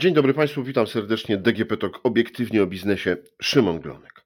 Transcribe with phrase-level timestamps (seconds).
[0.00, 1.36] Dzień dobry Państwu, witam serdecznie.
[1.36, 3.16] DGP Talk obiektywnie o biznesie.
[3.42, 4.24] Szymon Glonek.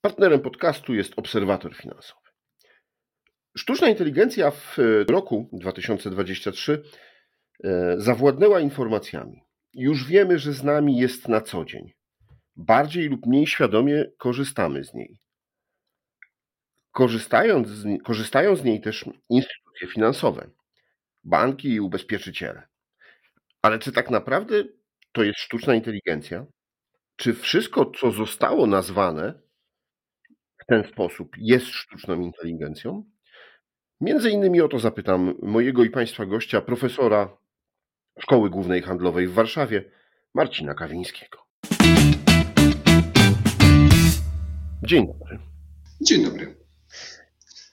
[0.00, 2.20] Partnerem podcastu jest Obserwator Finansowy.
[3.56, 4.76] Sztuczna inteligencja w
[5.08, 6.82] roku 2023
[7.64, 9.42] e, zawładnęła informacjami.
[9.74, 11.92] Już wiemy, że z nami jest na co dzień.
[12.56, 15.18] Bardziej lub mniej świadomie korzystamy z niej.
[16.92, 20.50] Korzystając z, korzystają z niej też instytucje finansowe,
[21.24, 22.62] banki i ubezpieczyciele.
[23.62, 24.64] Ale czy tak naprawdę
[25.16, 26.46] to jest sztuczna inteligencja?
[27.16, 29.40] Czy wszystko, co zostało nazwane
[30.58, 33.04] w ten sposób, jest sztuczną inteligencją?
[34.00, 37.36] Między innymi o to zapytam mojego i Państwa gościa, profesora
[38.18, 39.84] Szkoły Głównej Handlowej w Warszawie,
[40.34, 41.38] Marcina Kawińskiego.
[44.82, 45.38] Dzień dobry.
[46.00, 46.56] Dzień dobry.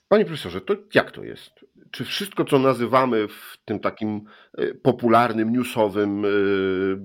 [0.07, 1.51] Panie profesorze, to jak to jest?
[1.93, 4.21] Czy wszystko, co nazywamy w tym takim
[4.57, 6.29] e, popularnym, newsowym e,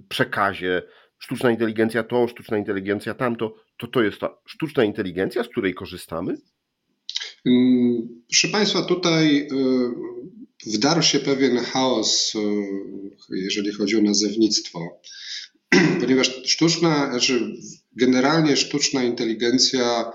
[0.09, 0.83] przekazie,
[1.19, 6.37] sztuczna inteligencja to, sztuczna inteligencja tamto, to to jest ta sztuczna inteligencja, z której korzystamy?
[7.47, 9.47] Mm, proszę Państwa, tutaj e,
[10.67, 12.33] wdarł się pewien chaos,
[13.31, 15.01] jeżeli chodzi o nazewnictwo,
[16.01, 17.55] ponieważ sztuczna, znaczy
[17.97, 20.13] generalnie sztuczna inteligencja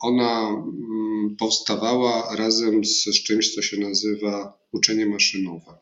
[0.00, 5.78] ona mm, powstawała razem z, czymś, co się nazywa uczenie maszynowe.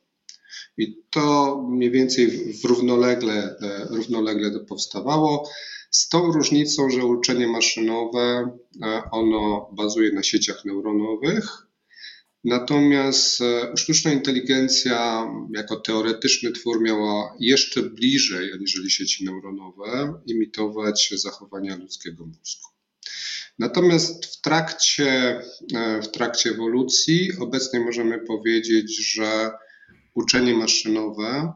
[0.78, 5.48] I to mniej więcej równolegle, e, równolegle to powstawało.
[5.90, 8.50] Z tą różnicą, że uczenie maszynowe,
[8.82, 11.70] e, ono bazuje na sieciach neuronowych,
[12.44, 21.76] Natomiast e, sztuczna inteligencja jako teoretyczny twór miała jeszcze bliżej, aniżeli sieci neuronowe, imitować zachowania
[21.76, 22.69] ludzkiego mózgu.
[23.60, 25.40] Natomiast w trakcie,
[25.74, 29.50] e, w trakcie ewolucji obecnie możemy powiedzieć, że
[30.14, 31.52] uczenie maszynowe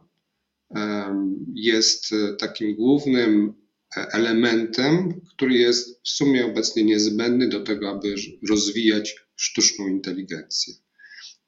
[1.54, 3.54] jest takim głównym
[3.96, 8.14] elementem, który jest w sumie obecnie niezbędny do tego, aby
[8.48, 10.74] rozwijać sztuczną inteligencję.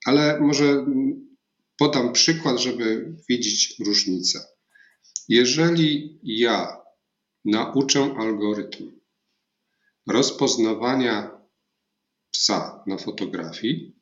[0.06, 0.86] Ale może
[1.78, 4.40] podam przykład, żeby widzieć różnicę.
[5.28, 6.76] Jeżeli ja
[7.44, 8.95] nauczę algorytm
[10.06, 11.40] rozpoznawania
[12.30, 13.96] psa na fotografii.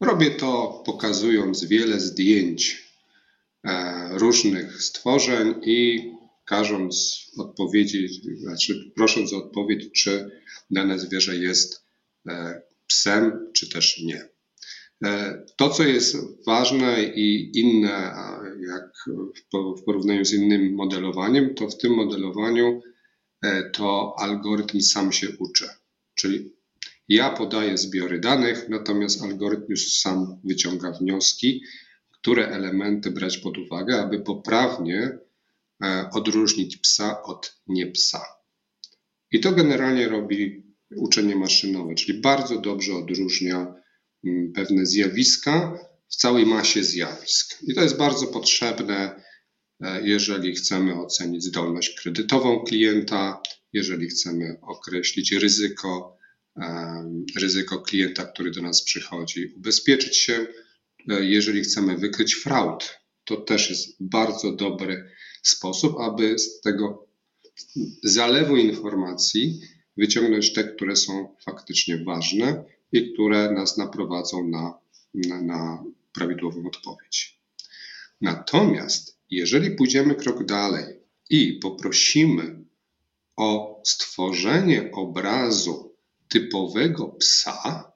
[0.00, 2.88] Robię to pokazując wiele zdjęć
[3.64, 6.10] e, różnych stworzeń i
[6.44, 10.30] każąc odpowiedzieć, znaczy prosząc o odpowiedź, czy
[10.70, 11.84] dane zwierzę jest
[12.28, 14.28] e, psem, czy też nie.
[15.04, 16.16] E, to, co jest
[16.46, 18.14] ważne i inne,
[18.68, 18.92] jak
[19.78, 22.82] w porównaniu z innym modelowaniem, to w tym modelowaniu
[23.72, 25.68] to algorytm sam się uczy.
[26.14, 26.52] Czyli
[27.08, 31.62] ja podaję zbiory danych, natomiast algorytm już sam wyciąga wnioski,
[32.10, 35.18] które elementy brać pod uwagę, aby poprawnie
[35.84, 38.24] e, odróżnić psa od niepsa.
[39.30, 40.62] I to generalnie robi
[40.96, 43.74] uczenie maszynowe, czyli bardzo dobrze odróżnia
[44.24, 45.78] mm, pewne zjawiska
[46.08, 47.62] w całej masie zjawisk.
[47.62, 49.31] I to jest bardzo potrzebne E,
[50.02, 56.18] jeżeli chcemy ocenić zdolność kredytową klienta, jeżeli chcemy określić ryzyko,
[56.56, 57.04] e,
[57.40, 60.46] ryzyko klienta, który do nas przychodzi, ubezpieczyć się,
[61.08, 65.10] e, jeżeli chcemy wykryć fraud, to też jest bardzo dobry
[65.42, 67.08] sposób, aby z tego
[68.04, 69.60] zalewu informacji
[69.96, 74.78] wyciągnąć te, które są faktycznie ważne i które nas naprowadzą na,
[75.14, 77.40] na, na prawidłową odpowiedź.
[78.20, 80.84] Natomiast jeżeli pójdziemy krok dalej
[81.30, 82.64] i poprosimy
[83.36, 85.96] o stworzenie obrazu
[86.28, 87.92] typowego psa,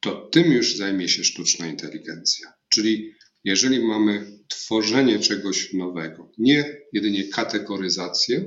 [0.00, 2.52] to tym już zajmie się sztuczna inteligencja.
[2.68, 8.46] Czyli jeżeli mamy tworzenie czegoś nowego, nie jedynie kategoryzację,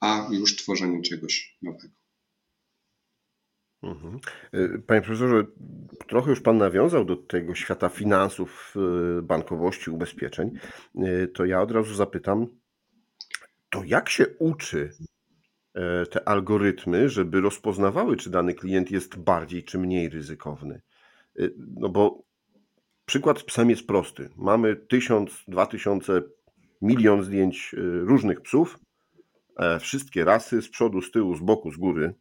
[0.00, 2.03] a już tworzenie czegoś nowego.
[3.84, 4.20] Mhm.
[4.52, 5.44] E, panie profesorze,
[6.08, 8.74] trochę już Pan nawiązał do tego świata finansów,
[9.18, 10.50] e, bankowości, ubezpieczeń.
[10.96, 12.46] E, to ja od razu zapytam,
[13.70, 14.90] to jak się uczy
[16.10, 20.80] te algorytmy, żeby rozpoznawały, czy dany klient jest bardziej czy mniej ryzykowny?
[21.76, 22.22] No bo
[23.06, 24.30] przykład z psem jest prosty.
[24.36, 26.22] Mamy tysiąc, dwa tysiące,
[26.82, 28.78] milion zdjęć różnych psów,
[29.80, 32.14] wszystkie rasy, z przodu, z tyłu, z boku, z góry,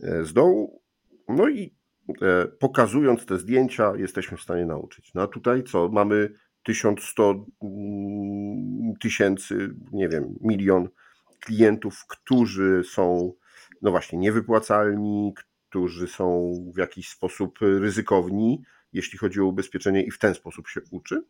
[0.00, 0.81] z dołu
[1.28, 1.74] no i
[2.22, 5.14] e, pokazując te zdjęcia, jesteśmy w stanie nauczyć.
[5.14, 5.88] No a tutaj co?
[5.88, 10.88] Mamy 1100 mm, tysięcy, nie wiem, milion
[11.40, 13.32] klientów, którzy są,
[13.82, 15.32] no właśnie, niewypłacalni,
[15.68, 20.80] którzy są w jakiś sposób ryzykowni, jeśli chodzi o ubezpieczenie, i w ten sposób się
[20.90, 21.22] uczy?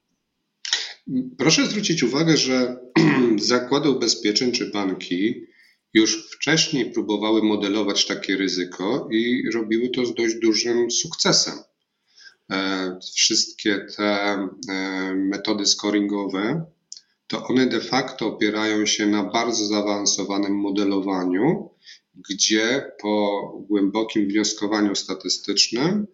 [1.38, 2.76] Proszę zwrócić uwagę, że
[3.38, 5.46] zakłady ubezpieczeń czy banki
[5.94, 11.54] już wcześniej próbowały modelować takie ryzyko i robiły to z dość dużym sukcesem.
[12.50, 14.48] E, wszystkie te e,
[15.14, 16.64] metody scoringowe,
[17.26, 21.70] to one de facto opierają się na bardzo zaawansowanym modelowaniu,
[22.14, 26.06] gdzie po głębokim wnioskowaniu statystycznym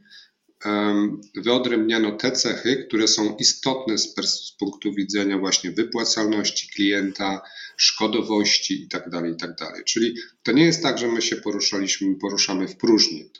[1.34, 7.42] wyodrębniano te cechy, które są istotne z, z punktu widzenia właśnie wypłacalności klienta,
[7.76, 9.54] szkodowości itd., tak itd.
[9.58, 13.30] Tak Czyli to nie jest tak, że my się poruszaliśmy, poruszamy w próżni.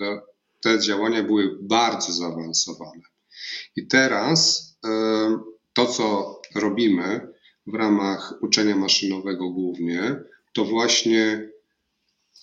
[0.61, 3.03] Te działania były bardzo zaawansowane.
[3.77, 4.69] I teraz
[5.73, 7.29] to, co robimy
[7.67, 10.17] w ramach uczenia maszynowego głównie,
[10.53, 11.51] to właśnie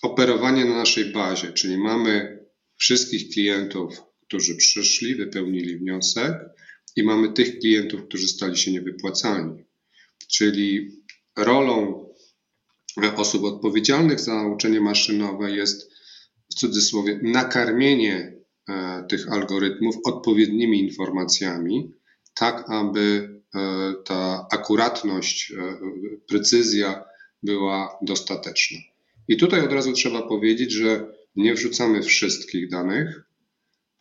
[0.02, 2.38] operowanie na naszej bazie, czyli mamy
[2.76, 6.34] wszystkich klientów którzy przyszli, wypełnili wniosek
[6.96, 9.64] i mamy tych klientów, którzy stali się niewypłacalni.
[10.28, 10.90] Czyli
[11.36, 12.06] rolą
[13.16, 15.90] osób odpowiedzialnych za uczenie maszynowe jest
[16.50, 18.36] w cudzysłowie nakarmienie
[18.68, 21.92] e, tych algorytmów odpowiednimi informacjami,
[22.34, 25.56] tak aby e, ta akuratność, e,
[26.28, 27.04] precyzja
[27.42, 28.78] była dostateczna.
[29.28, 33.25] I tutaj od razu trzeba powiedzieć, że nie wrzucamy wszystkich danych,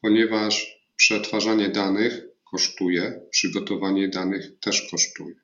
[0.05, 2.21] ponieważ przetwarzanie danych
[2.51, 5.35] kosztuje, przygotowanie danych też kosztuje.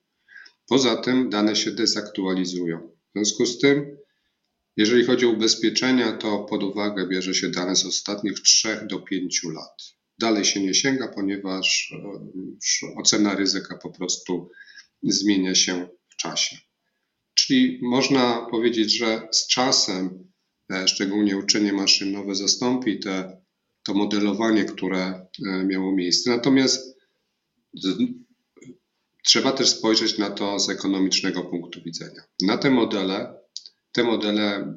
[0.68, 2.80] Poza tym dane się dezaktualizują.
[2.80, 3.98] W związku z tym,
[4.78, 9.42] jeżeli chodzi o ubezpieczenia, to pod uwagę bierze się dane z ostatnich 3 do 5
[9.44, 9.84] lat.
[10.20, 11.94] Dalej się nie sięga, ponieważ
[12.84, 14.50] e, ocena ryzyka po prostu
[15.04, 16.58] zmienia się w czasie.
[17.34, 20.32] Czyli można powiedzieć, że z czasem,
[20.72, 23.41] e, szczególnie uczenie maszynowe, zastąpi te
[23.84, 26.30] to modelowanie, które e, miało miejsce.
[26.30, 26.98] Natomiast
[29.24, 32.22] trzeba też spojrzeć na to z ekonomicznego punktu widzenia.
[32.42, 33.34] Na te modele,
[33.92, 34.74] te modele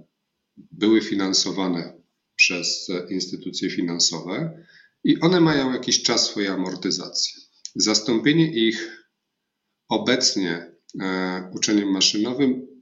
[0.56, 2.03] były finansowane
[2.37, 4.65] przez instytucje finansowe
[5.05, 7.43] i one mają jakiś czas swojej amortyzacji.
[7.75, 9.07] Zastąpienie ich
[9.89, 12.74] obecnie e, uczeniem maszynowym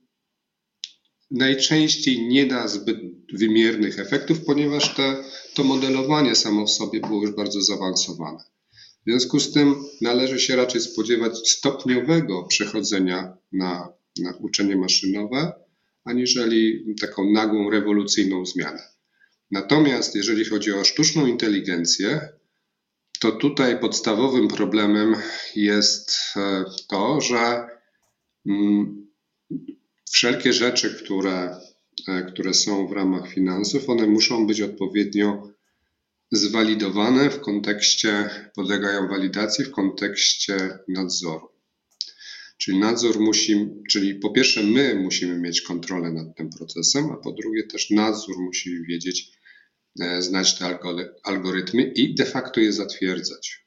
[1.32, 2.98] najczęściej nie da zbyt
[3.32, 5.24] wymiernych efektów, ponieważ te,
[5.54, 8.44] to modelowanie samo w sobie było już bardzo zaawansowane.
[9.06, 13.88] W związku z tym należy się raczej spodziewać stopniowego przechodzenia na,
[14.18, 15.52] na uczenie maszynowe,
[16.04, 18.82] aniżeli taką nagłą, rewolucyjną zmianę.
[19.50, 22.28] Natomiast jeżeli chodzi o sztuczną inteligencję,
[23.20, 25.14] to tutaj podstawowym problemem
[25.56, 27.66] jest e, to, że
[28.46, 29.06] mm,
[30.12, 31.56] wszelkie rzeczy, które,
[32.08, 35.52] e, które są w ramach finansów, one muszą być odpowiednio
[36.32, 41.48] zwalidowane w kontekście, podlegają walidacji w kontekście nadzoru.
[42.58, 47.32] Czyli nadzór musi, czyli po pierwsze my musimy mieć kontrolę nad tym procesem, a po
[47.32, 49.30] drugie też nadzór musi wiedzieć,
[50.00, 50.78] e, znać te
[51.22, 53.66] algorytmy i de facto je zatwierdzać.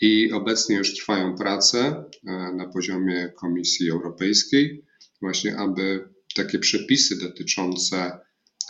[0.00, 4.84] I obecnie już trwają prace e, na poziomie Komisji Europejskiej
[5.20, 8.18] właśnie aby takie przepisy dotyczące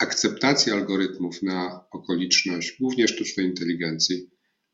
[0.01, 4.29] akceptacji algorytmów na okoliczność głównie sztucznej inteligencji,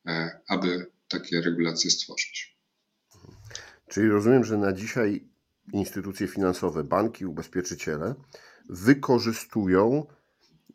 [0.07, 2.57] e, aby takie regulacje stworzyć.
[3.87, 5.29] Czyli rozumiem, że na dzisiaj
[5.73, 8.15] instytucje finansowe, banki, ubezpieczyciele
[8.69, 10.05] wykorzystują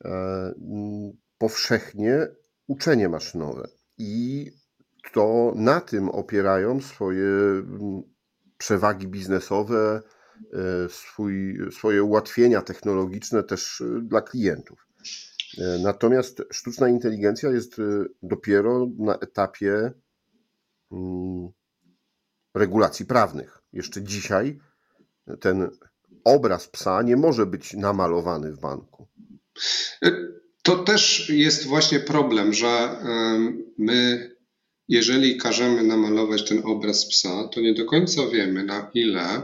[0.05, 0.55] e,
[1.39, 2.27] powszechnie
[2.67, 4.51] uczenie maszynowe i
[5.13, 7.27] to na tym opierają swoje
[8.59, 10.03] przewagi biznesowe,
[10.89, 14.87] swój, swoje ułatwienia technologiczne też e, dla klientów.
[15.59, 17.77] E, natomiast sztuczna inteligencja jest
[18.23, 19.93] dopiero na etapie
[20.93, 21.49] mm,
[22.55, 23.59] regulacji prawnych.
[23.73, 24.59] Jeszcze dzisiaj
[25.41, 25.71] ten
[26.25, 29.09] obraz psa nie może być namalowany w banku.
[30.63, 32.99] To też jest właśnie problem, że
[33.79, 34.31] my,
[34.89, 39.43] jeżeli każemy namalować ten obraz psa, to nie do końca wiemy, na ile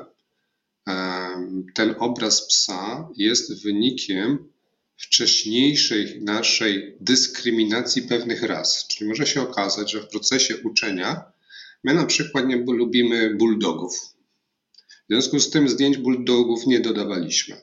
[1.75, 4.49] ten obraz psa jest wynikiem
[4.97, 8.87] wcześniejszej naszej dyskryminacji pewnych ras.
[8.87, 11.25] Czyli może się okazać, że w procesie uczenia
[11.85, 14.15] my na przykład nie lubimy bulldogów.
[14.79, 17.57] W związku z tym zdjęć bulldogów nie dodawaliśmy.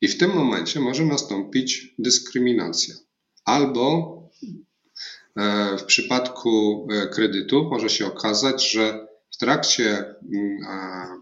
[0.00, 2.94] I w tym momencie może nastąpić dyskryminacja.
[3.44, 4.16] Albo
[5.36, 10.58] e, w przypadku e, kredytu może się okazać, że w trakcie mm,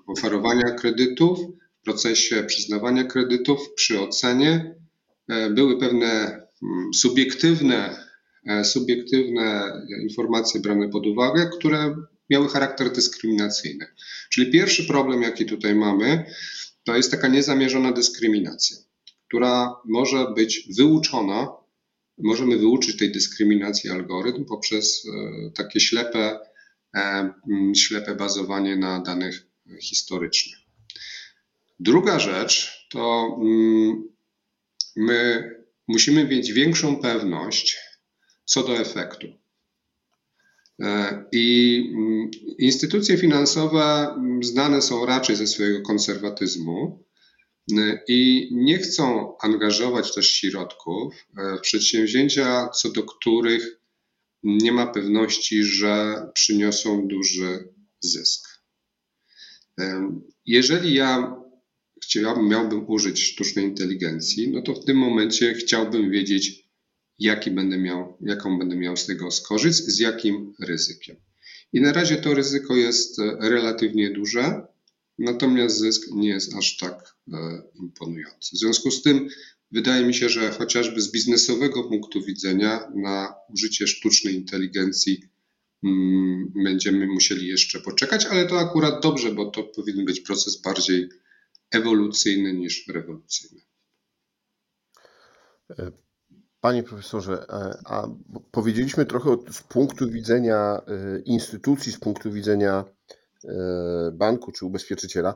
[0.07, 1.39] oferowania kredytów,
[1.81, 4.75] w procesie przyznawania kredytów, przy ocenie
[5.29, 8.05] e, były pewne mm, subiektywne,
[8.47, 9.73] e, subiektywne
[10.03, 11.97] informacje brane pod uwagę, które
[12.31, 13.87] miały charakter dyskryminacyjny.
[14.31, 16.25] Czyli pierwszy problem, jaki tutaj mamy,
[16.85, 18.77] to jest taka niezamierzona dyskryminacja,
[19.29, 21.49] która może być wyuczona.
[22.19, 26.39] Możemy wyuczyć tej dyskryminacji algorytm poprzez e, takie ślepe,
[27.77, 29.47] ślepe bazowanie na danych
[29.83, 30.59] historycznych.
[31.81, 33.37] Druga rzecz to
[34.97, 35.51] my
[35.89, 37.77] musimy mieć większą pewność
[38.45, 39.27] co do efektu.
[40.83, 47.05] E, I mm, instytucje finansowe mm, znane są raczej ze swojego konserwatyzmu
[47.79, 53.78] e, i nie chcą angażować też środków e, w przedsięwzięcia, co do których
[54.57, 57.69] nie ma pewności, że przyniosą duży
[58.01, 58.49] zysk.
[60.47, 61.37] Jeżeli ja
[62.03, 66.69] chciałbym, miałbym użyć sztucznej inteligencji, no to w tym momencie chciałbym wiedzieć,
[67.19, 71.17] jaki będę miał, jaką będę miał z tego skorzystać, z jakim ryzykiem.
[71.73, 74.67] I na razie to ryzyko jest e, relatywnie duże,
[75.19, 78.57] natomiast zysk nie jest aż tak e, imponujący.
[78.57, 79.29] W związku z tym
[79.71, 85.23] wydaje mi się, że chociażby z biznesowego punktu widzenia na użycie sztucznej inteligencji
[85.85, 91.09] mm, będziemy musieli jeszcze poczekać, ale to akurat dobrze, bo to powinien być proces bardziej
[91.71, 93.61] ewolucyjny niż rewolucyjny.
[95.71, 95.93] E,
[96.61, 98.09] Panie profesorze, e, a
[98.51, 102.85] powiedzieliśmy trochę z punktu widzenia e, instytucji, z punktu widzenia
[104.13, 105.35] banku czy ubezpieczyciela.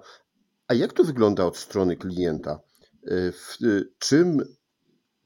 [0.69, 2.61] A jak to wygląda od strony klienta?
[3.33, 3.57] W
[3.99, 4.43] czym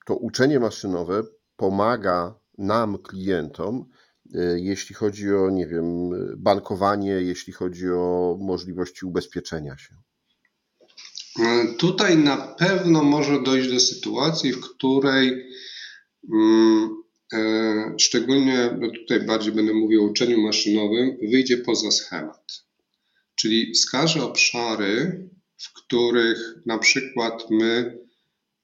[0.07, 1.23] to uczenie maszynowe
[1.57, 3.85] pomaga nam, klientom,
[4.57, 9.95] jeśli chodzi o, nie wiem, bankowanie, jeśli chodzi o możliwości ubezpieczenia się?
[11.79, 15.47] Tutaj na pewno może dojść do sytuacji, w której
[16.33, 17.03] Mm,
[17.33, 22.65] e, szczególnie no tutaj bardziej będę mówił o uczeniu maszynowym, wyjdzie poza schemat.
[23.35, 27.99] Czyli wskaże obszary, w których na przykład my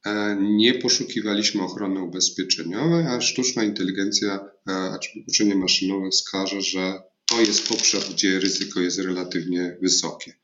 [0.06, 7.72] e, nie poszukiwaliśmy ochrony ubezpieczeniowej, a sztuczna inteligencja, e, uczenie maszynowe wskaże, że to jest
[7.72, 10.34] obszar, gdzie ryzyko jest relatywnie wysokie.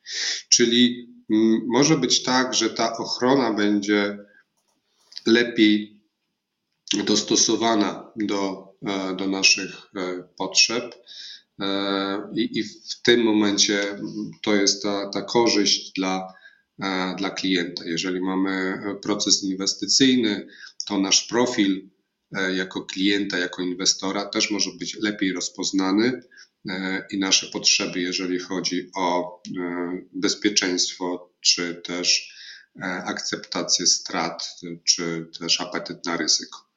[0.49, 4.17] Czyli mm, może być tak, że ta ochrona będzie
[5.25, 6.01] lepiej
[7.05, 9.91] dostosowana do, e, do naszych
[10.37, 10.95] potrzeb.
[12.35, 13.99] I, I, w tym momencie
[14.41, 16.33] to jest ta, ta korzyść dla,
[17.17, 17.83] dla klienta.
[17.85, 20.47] Jeżeli mamy proces inwestycyjny,
[20.87, 21.89] to nasz profil
[22.55, 26.21] jako klienta, jako inwestora też może być lepiej rozpoznany
[27.11, 29.41] i nasze potrzeby, jeżeli chodzi o
[30.13, 32.35] bezpieczeństwo, czy też
[33.05, 36.69] akceptację strat, czy też apetyt na ryzyko.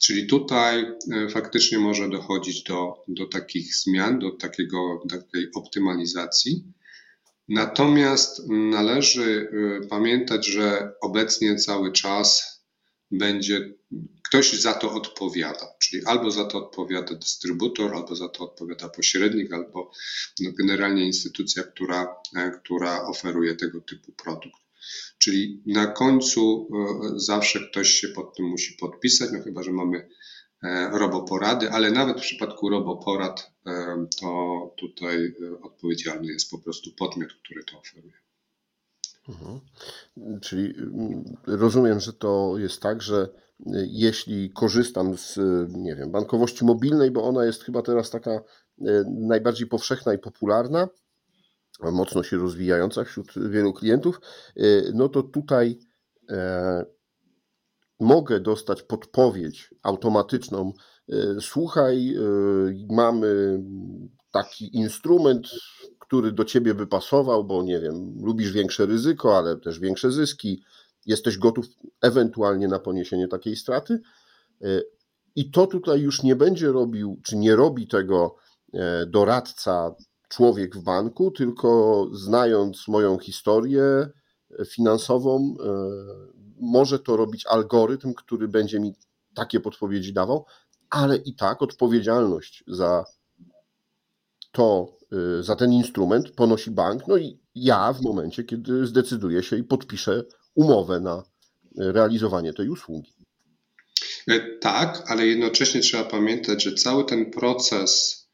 [0.00, 6.64] Czyli tutaj e, faktycznie może dochodzić do, do takich zmian, do takiego, takiej optymalizacji.
[7.48, 9.50] Natomiast należy
[9.82, 12.54] e, pamiętać, że obecnie cały czas
[13.10, 13.74] będzie
[14.28, 19.52] ktoś za to odpowiada, czyli albo za to odpowiada dystrybutor, albo za to odpowiada pośrednik,
[19.52, 19.90] albo
[20.40, 24.60] no generalnie instytucja, która, e, która oferuje tego typu produkt.
[25.18, 30.08] Czyli na końcu e, zawsze ktoś się pod tym musi podpisać, no chyba, że mamy
[30.92, 37.64] roboporady, ale nawet w przypadku roboporad e, to tutaj odpowiedzialny jest po prostu podmiot, który
[37.64, 38.12] to oferuje.
[39.28, 39.60] Mhm.
[40.40, 43.28] Czyli mm, rozumiem, że to jest tak, że
[43.86, 48.40] jeśli korzystam z, nie wiem, bankowości mobilnej, bo ona jest chyba teraz taka
[49.06, 50.88] najbardziej powszechna i popularna,
[51.80, 54.20] mocno się rozwijająca wśród wielu klientów,
[54.56, 54.62] e,
[54.94, 55.78] no to tutaj
[56.30, 56.84] e,
[58.00, 60.72] mogę dostać podpowiedź automatyczną.
[61.08, 62.14] E, słuchaj,
[62.90, 63.62] mamy
[64.30, 65.46] taki instrument,
[65.98, 70.62] który do ciebie by pasował, bo nie wiem, lubisz większe ryzyko, ale też większe zyski,
[71.06, 71.66] jesteś gotów
[72.02, 74.00] ewentualnie na poniesienie takiej straty.
[75.36, 78.36] I to tutaj już nie będzie robił, czy nie robi tego
[79.06, 79.94] doradca
[80.28, 84.10] człowiek w banku, tylko znając moją historię
[84.66, 88.94] finansową, e, może to robić algorytm, który będzie mi
[89.34, 90.46] takie podpowiedzi dawał,
[90.90, 93.04] ale i tak odpowiedzialność za
[94.52, 94.96] to,
[95.38, 99.64] e, za ten instrument ponosi bank, no i ja w momencie, kiedy zdecyduję się i
[99.64, 101.22] podpiszę umowę na
[101.76, 103.12] realizowanie tej usługi.
[104.28, 108.24] E, tak, ale jednocześnie trzeba pamiętać, że cały ten proces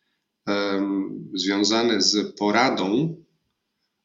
[1.34, 3.16] związany z poradą,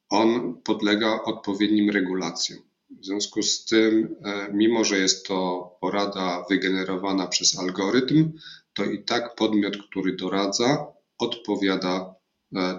[0.10, 2.60] on podlega odpowiednim regulacjom.
[3.02, 8.32] W związku z tym, e, mimo że jest to porada wygenerowana przez algorytm,
[8.74, 10.88] to i tak podmiot, który doradza,
[11.20, 12.16] odpowiada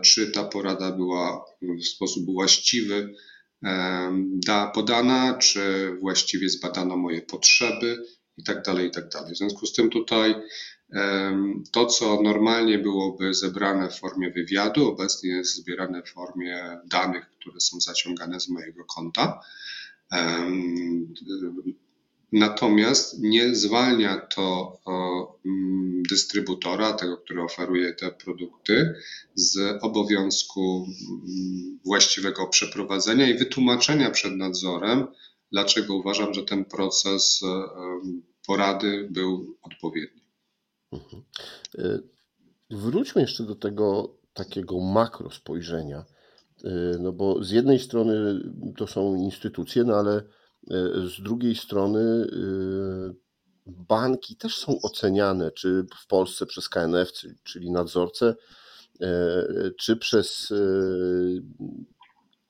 [0.05, 3.15] czy ta porada była w sposób właściwy
[4.47, 8.05] da, podana, czy właściwie zbadano moje potrzeby
[8.37, 9.07] i tak dalej, i tak.
[9.33, 10.35] W związku z tym tutaj
[11.73, 17.61] to, co normalnie byłoby zebrane w formie wywiadu, obecnie jest zbierane w formie danych, które
[17.61, 19.41] są zaciągane z mojego konta.
[22.33, 24.79] Natomiast nie zwalnia to
[25.45, 28.95] mm, dystrybutora, tego, który oferuje te produkty,
[29.35, 35.07] z obowiązku mm, właściwego przeprowadzenia i wytłumaczenia przed nadzorem,
[35.53, 37.41] dlaczego uważam, że ten proces
[38.47, 40.23] porady był odpowiedni.
[40.93, 41.23] Mhm.
[41.79, 42.03] Y,
[42.71, 46.05] wróćmy jeszcze do tego takiego makro spojrzenia.
[46.65, 48.41] Y, no bo z jednej strony
[48.77, 50.23] to są instytucje, no ale y,
[51.09, 52.27] z drugiej strony
[53.67, 57.13] banki też są oceniane, czy w Polsce przez KNF,
[57.45, 58.35] czyli nadzorcę,
[59.79, 60.53] czy przez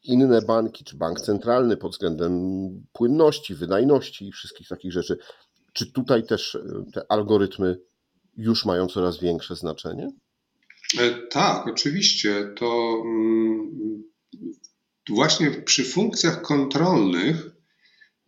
[0.03, 2.33] inne banki, czy bank centralny pod względem
[2.93, 5.19] płynności, wydajności i wszystkich takich rzeczy.
[5.73, 6.59] Czy tutaj też
[6.93, 7.79] te algorytmy
[8.37, 10.11] już mają coraz większe znaczenie?
[10.95, 12.53] E, tak, oczywiście.
[12.57, 14.03] To mm,
[15.09, 17.51] właśnie przy funkcjach kontrolnych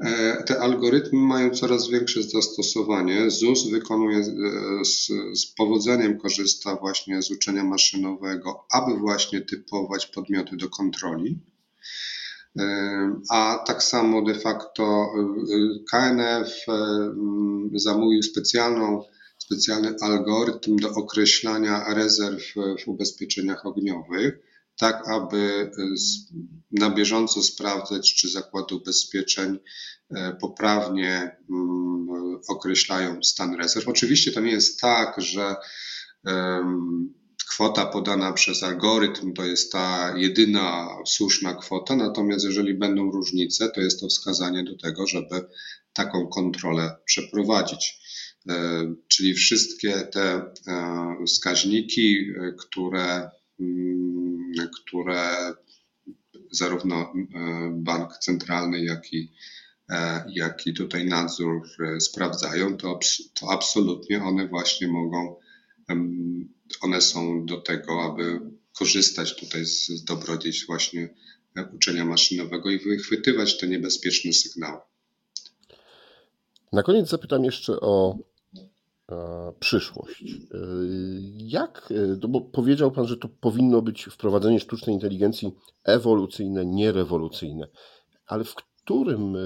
[0.05, 3.31] e, te algorytmy mają coraz większe zastosowanie.
[3.31, 4.25] ZUS wykonuje e,
[4.85, 11.39] z, z powodzeniem korzysta właśnie z uczenia maszynowego, aby właśnie typować podmioty do kontroli.
[13.31, 15.13] A tak samo de facto
[15.91, 16.67] KNF
[17.75, 19.03] zamówił specjalną
[19.49, 24.39] specjalny algorytm do określania rezerw w ubezpieczeniach ogniowych,
[24.79, 25.71] tak aby
[26.71, 29.59] na bieżąco sprawdzać, czy zakłady ubezpieczeń
[30.11, 33.89] e, poprawnie mm, określają stan rezerw.
[33.89, 35.57] Oczywiście to nie jest tak, że
[37.49, 43.81] kwota podana przez algorytm to jest ta jedyna słuszna kwota, natomiast jeżeli będą różnice, to
[43.81, 45.49] jest to wskazanie do tego, żeby
[45.93, 48.01] taką kontrolę przeprowadzić.
[48.49, 55.55] E, czyli wszystkie te e, wskaźniki, e, które, mm, które
[56.51, 57.13] zarówno
[57.71, 59.33] bank centralny, jak i,
[60.29, 61.63] jak i tutaj nadzór
[62.01, 62.99] sprawdzają, to,
[63.41, 65.37] to absolutnie one właśnie mogą,
[66.81, 68.41] one są do tego, aby
[68.79, 71.15] korzystać tutaj z dobrodziejstw właśnie
[71.75, 74.81] uczenia maszynowego i wychwytywać te niebezpieczne sygnały.
[76.73, 78.19] Na koniec zapytam jeszcze o
[79.61, 80.23] przyszłość.
[80.23, 80.59] E,
[81.37, 81.93] jak,
[82.23, 85.53] e, bo powiedział Pan, że to powinno być wprowadzenie sztucznej inteligencji
[85.85, 87.69] ewolucyjne, nie rewolucyjne,
[88.27, 89.37] ale w którym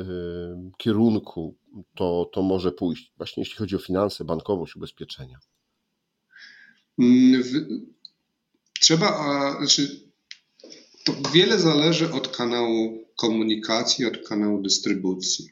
[0.78, 1.56] kierunku
[1.94, 5.38] to, to może pójść, właśnie jeśli chodzi o finanse, bankowość, ubezpieczenia?
[6.98, 7.42] Mm,
[8.80, 9.08] trzeba,
[9.58, 10.00] znaczy,
[11.04, 15.50] to wiele zależy od kanału komunikacji, od kanału dystrybucji.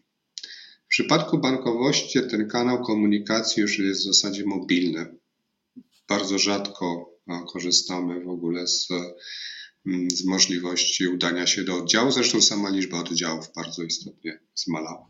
[0.91, 5.19] W przypadku bankowości ten kanał komunikacji już jest w zasadzie mobilny.
[6.09, 7.11] Bardzo rzadko
[7.53, 8.89] korzystamy w ogóle z,
[9.87, 12.11] mm, z możliwości udania się do oddziału.
[12.11, 15.09] Zresztą sama liczba oddziałów bardzo istotnie zmalała.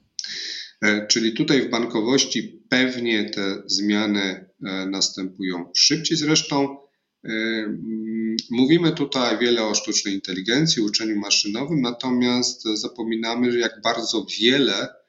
[0.82, 4.20] E, czyli tutaj w bankowości pewnie te zmiany
[4.64, 6.16] e, następują szybciej.
[6.16, 6.76] Zresztą
[7.24, 14.26] e, mm, mówimy tutaj wiele o sztucznej inteligencji, uczeniu maszynowym, natomiast zapominamy, że jak bardzo
[14.40, 14.99] wiele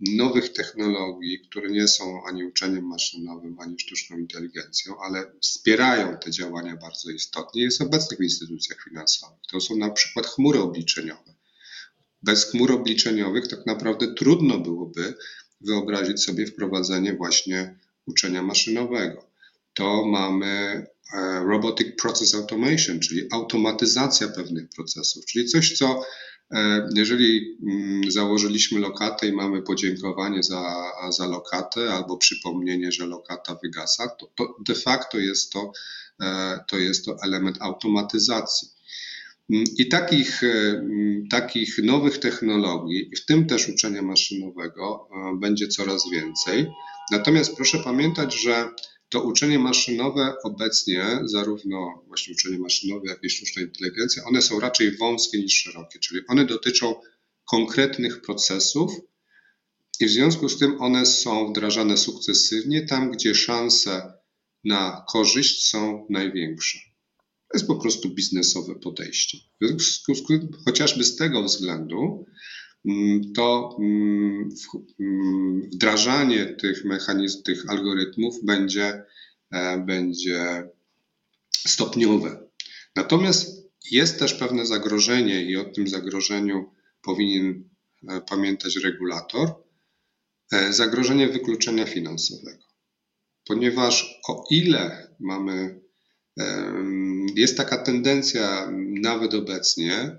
[0.00, 6.76] nowych technologii, które nie są ani uczeniem maszynowym, ani sztuczną inteligencją, ale wspierają te działania
[6.76, 9.38] bardzo istotnie, jest obecnych w instytucjach finansowych.
[9.50, 11.34] To są na przykład chmury obliczeniowe.
[12.22, 15.14] Bez chmur obliczeniowych tak naprawdę trudno byłoby
[15.60, 19.30] wyobrazić sobie wprowadzenie właśnie uczenia maszynowego.
[19.74, 26.02] To mamy e, Robotic Process Automation, czyli automatyzacja pewnych procesów, czyli coś, co
[26.94, 34.08] jeżeli mm, założyliśmy lokatę i mamy podziękowanie za, za lokatę albo przypomnienie, że lokata wygasa,
[34.08, 35.72] to, to de facto jest to,
[36.22, 38.68] e, to jest to element automatyzacji.
[39.50, 45.08] Mm, I takich, e, mm, takich nowych technologii, w tym też uczenia maszynowego,
[45.40, 46.66] będzie coraz więcej.
[47.12, 48.68] Natomiast proszę pamiętać, że
[49.08, 54.96] to uczenie maszynowe obecnie, zarówno właśnie uczenie maszynowe, jak i sztuczna inteligencja, one są raczej
[54.96, 56.94] wąskie niż szerokie, czyli one dotyczą
[57.50, 58.92] konkretnych procesów
[60.00, 64.12] i w związku z tym one są wdrażane sukcesywnie tam, gdzie szanse
[64.64, 66.78] na korzyść są największe.
[67.48, 69.38] To jest po prostu biznesowe podejście.
[70.64, 72.26] Chociażby z tego względu
[73.34, 74.48] to mm,
[75.00, 79.04] mm, wdrażanie tych mechanizmów, tych algorytmów będzie,
[79.50, 80.68] e, będzie
[81.52, 82.48] stopniowe.
[82.96, 86.70] Natomiast jest też pewne zagrożenie i o tym zagrożeniu
[87.02, 87.68] powinien
[88.08, 89.48] e, pamiętać regulator,
[90.52, 92.64] e, zagrożenie wykluczenia finansowego.
[93.46, 95.80] Ponieważ o ile mamy,
[97.34, 100.18] jest taka tendencja nawet obecnie,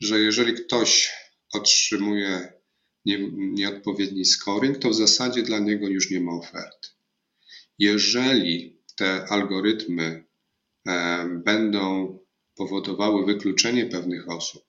[0.00, 1.12] że jeżeli ktoś
[1.54, 2.52] otrzymuje
[3.04, 6.88] nie, nieodpowiedni scoring, to w zasadzie dla niego już nie ma oferty.
[7.78, 10.24] Jeżeli te algorytmy
[11.44, 12.18] będą
[12.56, 14.64] powodowały wykluczenie pewnych osób,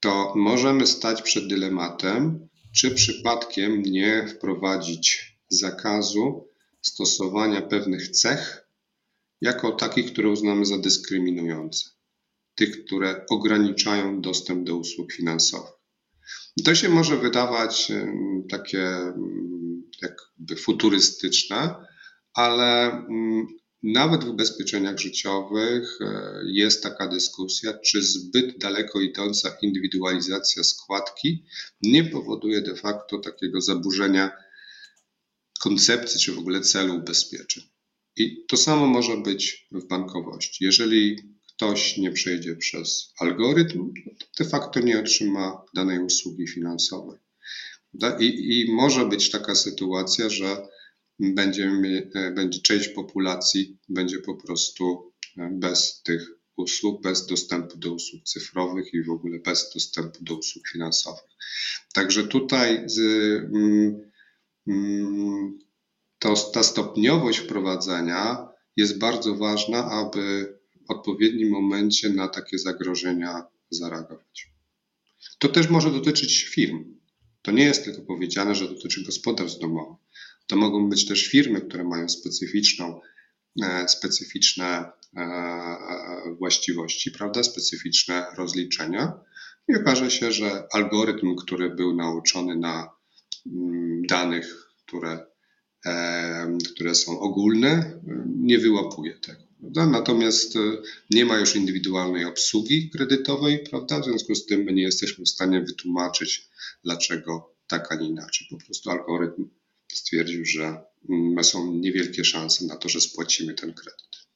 [0.00, 6.48] to możemy stać przed dylematem, czy przypadkiem nie wprowadzić zakazu
[6.82, 8.68] stosowania pewnych cech
[9.40, 11.90] jako takich, które uznamy za dyskryminujące,
[12.60, 15.72] tych, które ograniczają dostęp do usług finansowych.
[16.64, 17.92] To się może wydawać
[18.50, 18.88] takie
[20.02, 21.74] jakby futurystyczne,
[22.34, 23.02] ale
[23.82, 31.44] nawet w ubezpieczeniach życiowych e, jest taka dyskusja, czy zbyt daleko idąca indywidualizacja składki
[31.82, 34.30] nie powoduje de facto takiego zaburzenia
[35.60, 37.62] koncepcji czy w ogóle celu ubezpieczeń.
[38.16, 40.64] I to samo może być w bankowości.
[40.64, 41.16] Jeżeli
[41.60, 47.18] ktoś nie przejdzie przez algorytm, to de facto nie otrzyma danej usługi finansowej.
[48.20, 48.26] I,
[48.60, 50.68] I może być taka sytuacja, że
[51.18, 57.92] będziemy, e, będzie część populacji będzie po prostu e, bez tych usług, bez dostępu do
[57.92, 61.30] usług cyfrowych i w ogóle bez dostępu do usług finansowych.
[61.94, 62.98] Także tutaj z,
[63.54, 64.10] mm,
[64.66, 65.58] mm,
[66.18, 70.59] to, ta stopniowość wprowadzenia jest bardzo ważna, aby
[70.90, 74.50] odpowiednim momencie na takie zagrożenia zareagować.
[75.38, 77.00] To też może dotyczyć firm.
[77.42, 79.98] To nie jest tylko powiedziane, że dotyczy gospodarstw domowych.
[80.46, 83.00] To mogą być też firmy, które mają specyficzną,
[83.62, 89.20] e, specyficzne e, e, właściwości, prawda, specyficzne rozliczenia.
[89.68, 92.90] I okaże się, że algorytm, który był nauczony na
[93.46, 95.26] mm, danych, które,
[96.74, 99.49] które są ogólne, nie wyłapuje tego.
[99.60, 99.86] Prawda?
[99.86, 100.58] Natomiast e,
[101.10, 104.00] nie ma już indywidualnej obsługi kredytowej, prawda?
[104.00, 106.48] W związku z tym my nie jesteśmy w stanie wytłumaczyć,
[106.84, 108.46] dlaczego tak, a nie inaczej.
[108.50, 109.48] Po prostu algorytm
[109.92, 114.26] stwierdził, że mm, są niewielkie szanse na to, że spłacimy ten kredyt.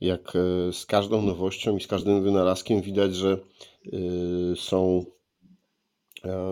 [0.00, 3.38] Jak e, z każdą nowością i z każdym wynalazkiem widać, że
[3.92, 3.98] e,
[4.56, 5.04] są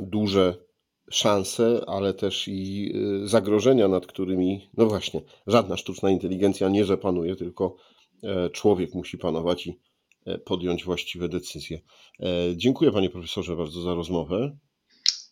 [0.03, 0.66] duże
[1.11, 2.93] szanse, ale też i
[3.25, 7.77] e, zagrożenia, nad którymi, no właśnie, żadna sztuczna inteligencja nie zapanuje, tylko
[8.23, 9.81] e, człowiek musi panować i
[10.27, 11.81] e, podjąć właściwe decyzje.
[12.21, 14.59] E, Dziękuję panie profesorze bardzo za rozmowę.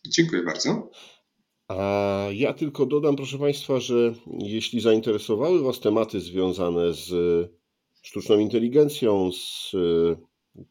[0.07, 0.89] Dziękuję bardzo.
[1.67, 7.11] A ja tylko dodam, proszę Państwa, że jeśli zainteresowały Was tematy związane z
[8.01, 10.15] sztuczną inteligencją, z e,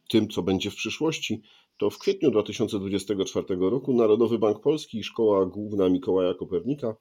[0.08, 1.42] tym, co będzie w przyszłości,
[1.78, 6.96] to w kwietniu 2024 roku Narodowy Bank Polski i Szkoła Główna Mikołaja Kopernika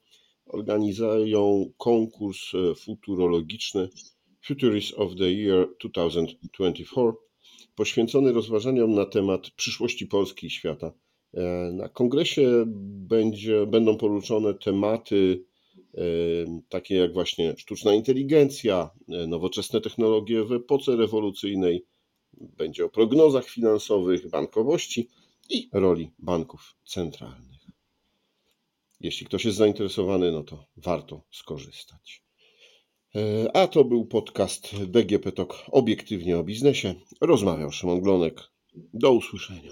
[0.46, 3.90] organizują konkurs e, futurologiczny
[4.46, 7.14] Futurist of the Year 2024
[7.76, 10.94] poświęcony rozważaniom na temat przyszłości Polski i świata.
[11.34, 12.64] E, Na kongresie
[13.08, 15.46] będzie, będą poruszone tematy
[15.94, 16.02] e,
[16.70, 18.90] takie jak właśnie sztuczna inteligencja,
[19.28, 21.86] nowoczesne technologie w epoce rewolucyjnej.
[22.40, 25.10] Będzie o prognozach finansowych, bankowości
[25.50, 27.62] i roli banków centralnych.
[29.00, 32.24] Jeśli ktoś jest zainteresowany, no to warto skorzystać.
[33.16, 36.96] E, A to był podcast DGP Talk obiektywnie o biznesie.
[37.22, 38.42] Rozmawiał Szymon Glonek.
[38.94, 39.72] Do usłyszenia.